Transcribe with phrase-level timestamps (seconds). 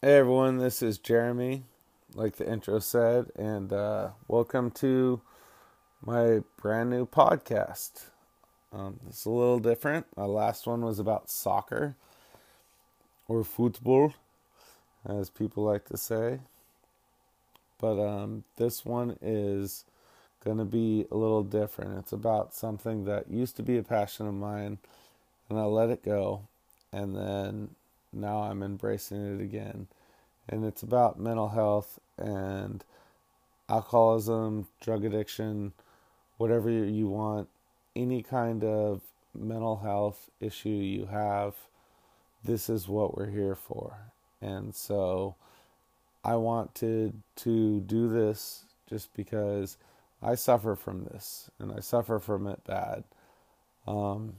[0.00, 1.64] Hey everyone, this is Jeremy,
[2.14, 5.20] like the intro said, and uh, welcome to
[6.06, 8.02] my brand new podcast.
[8.72, 10.06] Um, it's a little different.
[10.16, 11.96] My last one was about soccer
[13.26, 14.14] or football,
[15.04, 16.38] as people like to say.
[17.80, 19.84] But um, this one is
[20.44, 21.98] going to be a little different.
[21.98, 24.78] It's about something that used to be a passion of mine,
[25.50, 26.42] and I let it go,
[26.92, 27.70] and then
[28.12, 29.86] now I'm embracing it again.
[30.48, 32.84] And it's about mental health and
[33.68, 35.72] alcoholism, drug addiction,
[36.38, 37.48] whatever you want,
[37.94, 39.02] any kind of
[39.34, 41.54] mental health issue you have,
[42.44, 44.12] this is what we're here for.
[44.40, 45.34] And so
[46.24, 49.76] I wanted to do this just because
[50.22, 53.04] I suffer from this and I suffer from it bad.
[53.86, 54.34] Um,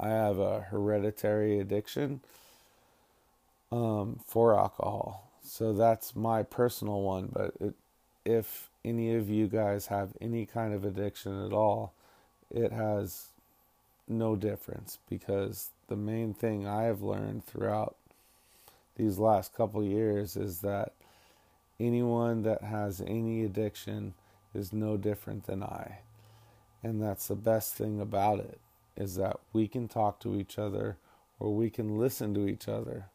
[0.00, 2.20] I have a hereditary addiction
[3.72, 5.30] um, for alcohol.
[5.42, 7.30] So that's my personal one.
[7.32, 7.74] But it,
[8.24, 11.92] if any of you guys have any kind of addiction at all,
[12.50, 13.28] it has
[14.06, 17.96] no difference because the main thing I have learned throughout
[18.96, 20.92] these last couple years is that
[21.78, 24.14] anyone that has any addiction
[24.54, 25.98] is no different than I.
[26.82, 28.58] And that's the best thing about it
[28.98, 30.98] is that we can talk to each other
[31.40, 33.06] or we can listen to each other.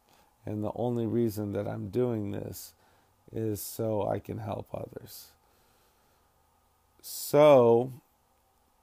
[0.46, 2.74] And the only reason that I'm doing this
[3.32, 5.28] is so I can help others.
[7.02, 7.92] So,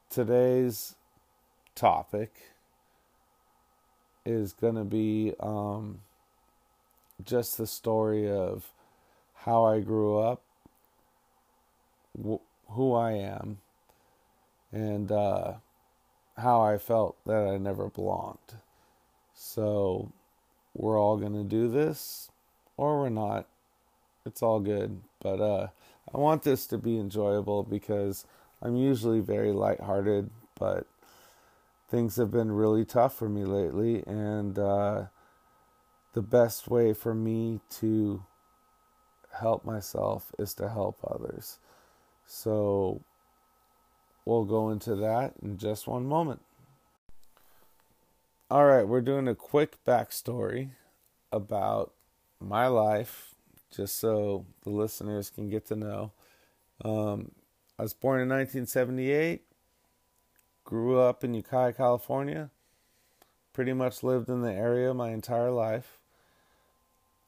[0.09, 0.95] today's
[1.75, 2.33] topic
[4.25, 6.01] is going to be um,
[7.23, 8.71] just the story of
[9.35, 10.41] how I grew up,
[12.17, 13.59] wh- who I am,
[14.71, 15.55] and uh,
[16.37, 18.55] how I felt that I never belonged.
[19.33, 20.11] So
[20.73, 22.29] we're all going to do this
[22.77, 23.47] or we're not.
[24.25, 25.01] It's all good.
[25.21, 25.67] But uh,
[26.13, 28.25] I want this to be enjoyable because
[28.61, 30.87] I'm usually very lighthearted, but
[31.89, 34.03] things have been really tough for me lately.
[34.05, 35.05] And uh,
[36.13, 38.23] the best way for me to
[39.39, 41.59] help myself is to help others.
[42.25, 43.01] So
[44.25, 46.41] We'll go into that in just one moment.
[48.49, 50.71] All right, we're doing a quick backstory
[51.31, 51.93] about
[52.39, 53.33] my life,
[53.73, 56.11] just so the listeners can get to know.
[56.83, 57.31] Um,
[57.79, 59.43] I was born in 1978,
[60.65, 62.49] grew up in Ukiah, California,
[63.53, 65.97] pretty much lived in the area my entire life.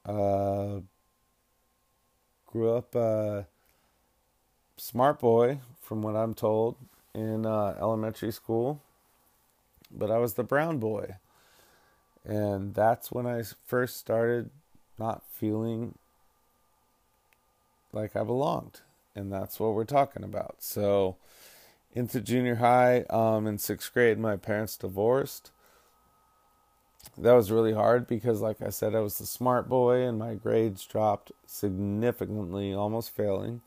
[0.05, 0.81] Uh,
[2.45, 3.43] grew up uh,
[4.83, 6.75] smart boy, from what I'm told,
[7.15, 8.81] in uh, elementary school.
[9.89, 11.15] But I was the brown boy.
[12.25, 14.49] And that's when I first started
[14.99, 15.97] not feeling
[17.93, 18.81] like I belonged.
[19.15, 20.57] And that's what we're talking about.
[20.59, 21.15] So,
[21.93, 25.51] into junior high, um, in sixth grade, my parents divorced.
[27.17, 30.33] That was really hard because, like I said, I was the smart boy and my
[30.33, 33.61] grades dropped significantly, almost failing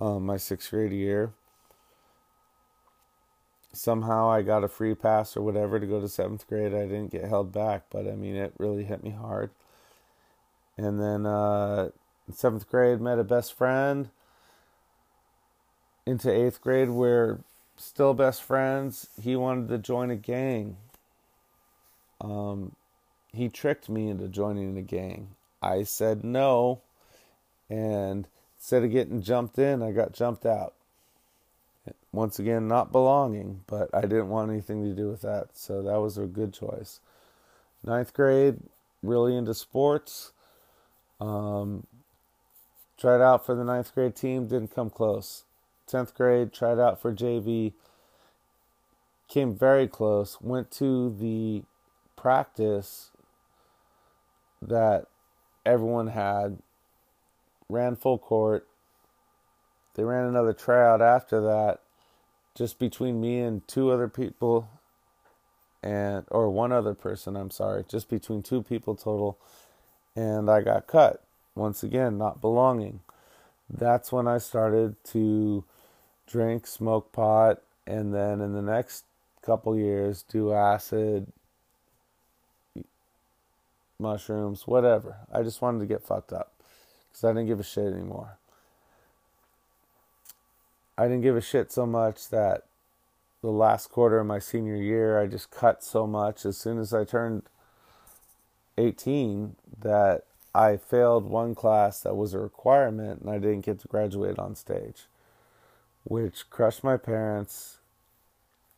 [0.00, 1.32] um, my sixth grade year.
[3.72, 6.74] Somehow I got a free pass or whatever to go to seventh grade.
[6.74, 9.50] I didn't get held back, but I mean, it really hit me hard.
[10.76, 11.90] And then uh,
[12.32, 14.10] seventh grade, met a best friend.
[16.06, 17.40] Into eighth grade, we're
[17.76, 19.08] still best friends.
[19.20, 20.76] He wanted to join a gang.
[22.20, 22.74] Um,
[23.32, 25.28] he tricked me into joining a gang.
[25.62, 26.80] I said no,
[27.68, 28.26] and
[28.60, 30.74] Instead of getting jumped in, I got jumped out.
[32.12, 35.48] Once again, not belonging, but I didn't want anything to do with that.
[35.54, 37.00] So that was a good choice.
[37.82, 38.58] Ninth grade,
[39.02, 40.32] really into sports.
[41.20, 41.86] Um,
[42.98, 45.44] tried out for the ninth grade team, didn't come close.
[45.86, 47.72] Tenth grade, tried out for JV,
[49.26, 50.38] came very close.
[50.40, 51.62] Went to the
[52.14, 53.10] practice
[54.60, 55.06] that
[55.64, 56.58] everyone had
[57.70, 58.66] ran full court.
[59.94, 61.80] They ran another tryout after that,
[62.54, 64.68] just between me and two other people,
[65.82, 67.36] and or one other person.
[67.36, 69.38] I'm sorry, just between two people total,
[70.14, 71.22] and I got cut
[71.54, 73.00] once again, not belonging.
[73.68, 75.64] That's when I started to
[76.26, 79.04] drink, smoke pot, and then in the next
[79.42, 81.26] couple years do acid,
[83.98, 85.16] mushrooms, whatever.
[85.32, 86.52] I just wanted to get fucked up
[87.10, 88.38] because I didn't give a shit anymore.
[90.96, 92.64] I didn't give a shit so much that
[93.42, 96.44] the last quarter of my senior year, I just cut so much.
[96.44, 97.42] As soon as I turned
[98.76, 100.24] 18 that
[100.54, 104.54] I failed one class that was a requirement and I didn't get to graduate on
[104.56, 105.06] stage,
[106.04, 107.78] which crushed my parents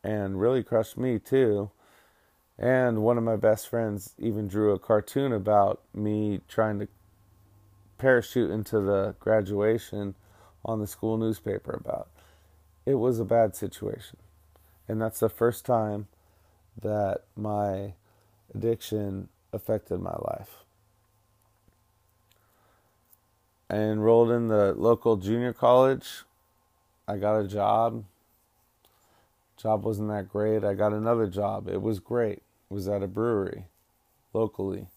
[0.05, 1.71] and really crushed me too.
[2.59, 6.89] And one of my best friends even drew a cartoon about me trying to
[8.03, 10.17] parachute into the graduation
[10.65, 12.09] on the school newspaper about.
[12.85, 14.17] It was a bad situation.
[14.89, 16.09] And that's the first time
[16.83, 17.95] that my
[18.53, 20.65] addiction affected my life.
[23.71, 26.25] I enrolled in the local junior college.
[27.07, 28.03] I got a job.
[29.57, 30.65] Job wasn't that great.
[30.65, 31.69] I got another job.
[31.69, 32.43] It was great.
[32.69, 33.67] It was at a brewery
[34.33, 34.89] locally.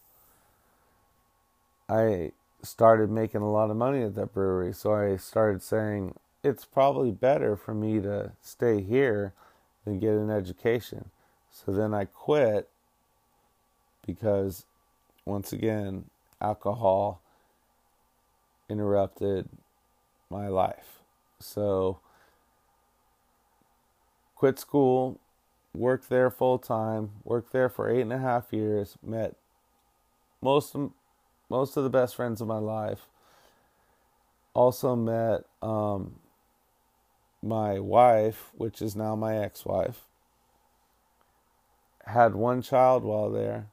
[1.87, 2.31] I
[2.65, 7.11] started making a lot of money at that brewery, so I started saying it's probably
[7.11, 9.33] better for me to stay here
[9.83, 11.09] than get an education.
[11.51, 12.69] So then I quit
[14.05, 14.65] because
[15.25, 16.05] once again,
[16.41, 17.21] alcohol
[18.69, 19.49] interrupted
[20.29, 20.99] my life.
[21.39, 21.99] So,
[24.35, 25.19] quit school,
[25.73, 29.35] worked there full time, worked there for eight and a half years, met
[30.41, 30.91] most of,
[31.49, 33.07] most of the best friends of my life.
[34.53, 36.15] Also met um,
[37.43, 40.05] my wife, which is now my ex wife.
[42.05, 43.67] Had one child while there.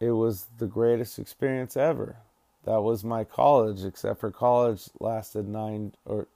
[0.00, 2.16] It was the greatest experience ever
[2.64, 6.28] that was my college, except for college lasted nine or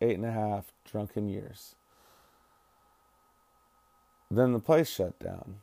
[0.00, 1.74] eight and a half drunken years.
[4.30, 5.56] Then the place shut down.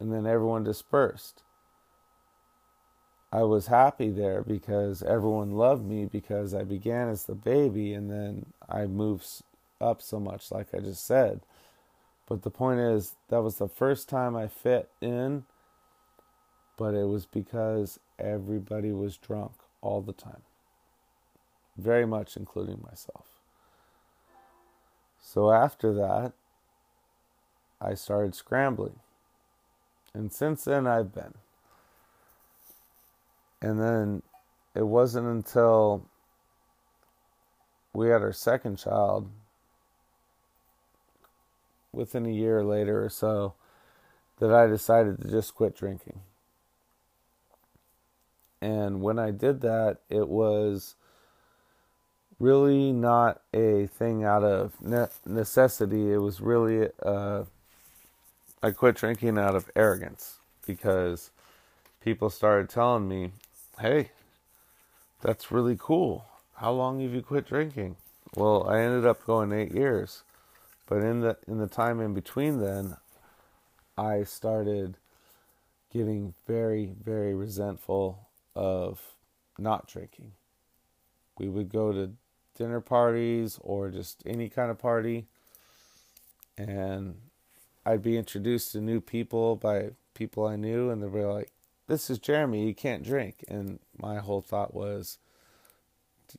[0.00, 1.42] And then everyone dispersed.
[3.32, 8.10] I was happy there because everyone loved me because I began as the baby and
[8.10, 9.26] then I moved
[9.80, 11.40] up so much, like I just said.
[12.26, 15.44] But the point is, that was the first time I fit in
[16.78, 19.52] but it was because everybody was drunk
[19.82, 20.42] all the time,
[21.76, 23.26] very much including myself.
[25.20, 26.32] So after that,
[27.80, 29.00] I started scrambling.
[30.14, 31.34] And since then, I've been.
[33.60, 34.22] And then
[34.74, 36.06] it wasn't until
[37.92, 39.28] we had our second child,
[41.92, 43.54] within a year later or so,
[44.38, 46.20] that I decided to just quit drinking.
[48.60, 50.94] And when I did that, it was
[52.38, 54.74] really not a thing out of
[55.26, 56.12] necessity.
[56.12, 57.44] It was really, uh,
[58.62, 61.30] I quit drinking out of arrogance because
[62.00, 63.32] people started telling me,
[63.80, 64.10] hey,
[65.20, 66.26] that's really cool.
[66.56, 67.96] How long have you quit drinking?
[68.34, 70.22] Well, I ended up going eight years.
[70.86, 72.96] But in the in the time in between then,
[73.96, 74.96] I started
[75.92, 79.00] getting very, very resentful of
[79.58, 80.32] not drinking.
[81.38, 82.12] We would go to
[82.56, 85.26] dinner parties or just any kind of party,
[86.56, 87.16] and
[87.84, 91.50] I'd be introduced to new people by people I knew, and they'd be like,
[91.88, 93.44] This is Jeremy, you can't drink.
[93.48, 95.18] And my whole thought was,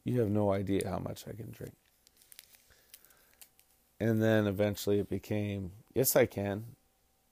[0.06, 1.74] You have no idea how much I can drink.
[4.00, 6.66] And then eventually it became, Yes, I can.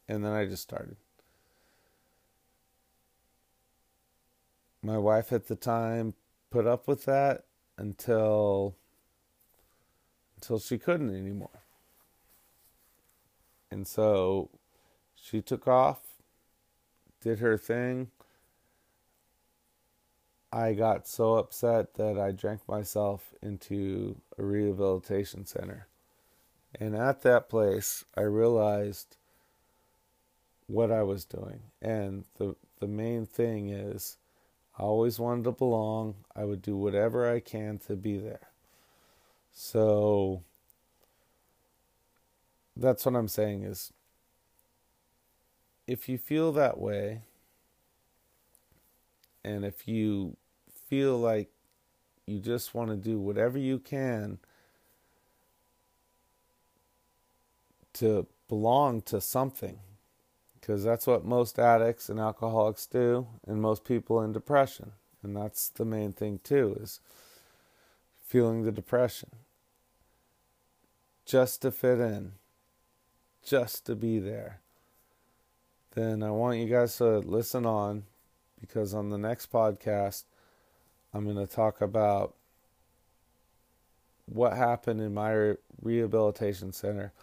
[0.10, 0.98] And then I just started.
[4.88, 6.14] my wife at the time
[6.50, 7.44] put up with that
[7.78, 8.76] until
[10.36, 11.64] until she couldn't anymore.
[13.70, 14.50] And so
[15.16, 16.00] she took off,
[17.22, 18.10] did her thing.
[20.52, 25.88] I got so upset that I drank myself into a rehabilitation center.
[26.80, 29.18] And at that place, I realized
[30.68, 31.62] what I was doing.
[31.82, 34.18] And the the main thing is
[34.78, 36.16] I always wanted to belong.
[36.36, 38.50] I would do whatever I can to be there.
[39.52, 40.44] So
[42.76, 43.92] that's what I'm saying is
[45.88, 47.22] if you feel that way
[49.44, 50.36] and if you
[50.88, 51.50] feel like
[52.26, 54.38] you just want to do whatever you can
[57.94, 59.80] to belong to something
[60.60, 64.92] because that's what most addicts and alcoholics do and most people in depression
[65.24, 67.00] and that's the main thing too is
[68.28, 69.30] feeling the depression.
[71.26, 72.34] Just to fit in
[73.44, 74.60] just to be there
[75.98, 78.04] then i want you guys to listen on
[78.62, 80.24] because on the next podcast
[81.14, 82.36] i'm going to talk about
[84.26, 87.14] what happened in my rehabilitation center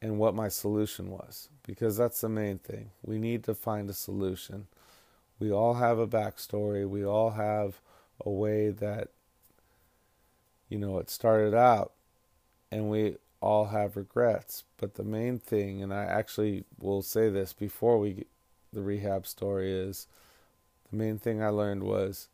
[0.00, 2.90] and what my solution was because that's the main thing.
[3.02, 4.66] We need to find a solution.
[5.38, 6.88] We all have a backstory.
[6.88, 7.80] We all have
[8.24, 9.08] a way that,
[10.68, 11.92] you know, it started out,
[12.70, 14.64] and we all have regrets.
[14.78, 18.28] But the main thing, and I actually will say this before we get
[18.72, 20.06] the rehab story, is
[20.90, 22.28] the main thing I learned was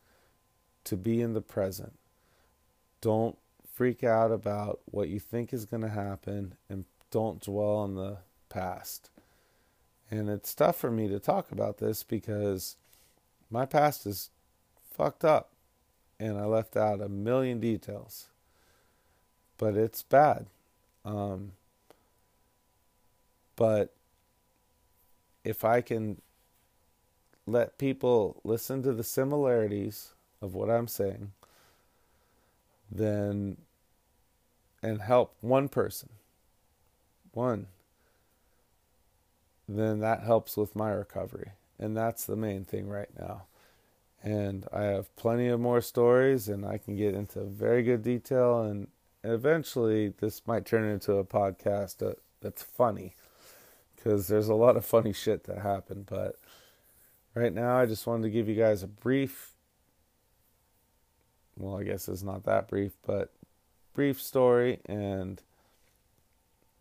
[0.84, 1.94] to be in the present.
[3.00, 3.36] Don't
[3.72, 8.18] freak out about what you think is going to happen and don't dwell on the
[8.48, 9.10] past.
[10.10, 12.76] And it's tough for me to talk about this because
[13.50, 14.30] my past is
[14.90, 15.52] fucked up
[16.20, 18.28] and I left out a million details.
[19.56, 20.46] But it's bad.
[21.04, 21.52] Um,
[23.56, 23.94] but
[25.44, 26.20] if I can
[27.46, 31.32] let people listen to the similarities of what I'm saying,
[32.90, 33.56] then
[34.82, 36.08] and help one person,
[37.32, 37.68] one,
[39.68, 41.52] then that helps with my recovery.
[41.78, 43.42] And that's the main thing right now.
[44.22, 48.62] And I have plenty of more stories, and I can get into very good detail.
[49.22, 53.14] And eventually, this might turn into a podcast that, that's funny
[53.94, 56.06] because there's a lot of funny shit that happened.
[56.06, 56.36] But
[57.34, 59.52] right now, I just wanted to give you guys a brief
[61.56, 63.32] well, I guess it's not that brief, but
[63.94, 65.42] brief story, and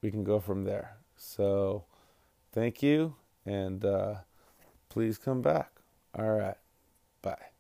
[0.02, 0.98] we can go from there.
[1.18, 1.84] So,
[2.52, 4.16] thank you, and uh,
[4.90, 5.72] please come back.
[6.18, 6.58] All right,
[7.22, 7.51] bye.